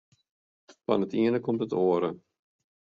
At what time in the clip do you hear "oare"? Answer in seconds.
1.83-2.09